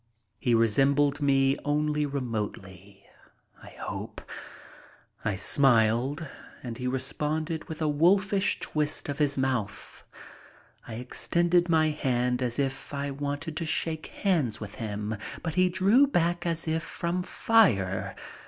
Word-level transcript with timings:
He 0.39 0.55
resembled 0.55 1.21
me 1.21 1.57
only 1.63 2.07
remotely—I 2.07 3.69
hope. 3.81 4.19
I 5.23 5.35
smiled, 5.35 6.25
and 6.63 6.79
he 6.79 6.87
responded 6.87 7.69
with 7.69 7.83
a 7.83 7.87
wolfish 7.87 8.59
twist 8.59 9.09
of 9.09 9.19
his 9.19 9.37
mouth. 9.37 10.03
I 10.87 10.95
extended 10.95 11.69
my 11.69 11.91
hand 11.91 12.41
as 12.41 12.57
if 12.57 12.95
I 12.95 13.11
wanted 13.11 13.55
to 13.57 13.65
shake 13.65 14.07
hands 14.07 14.59
with 14.59 14.73
him, 14.81 15.17
but 15.43 15.53
he 15.53 15.69
drew 15.69 16.07
back 16.07 16.47
as 16.47 16.67
if 16.67 16.81
from 16.81 17.21
fire. 17.21 18.15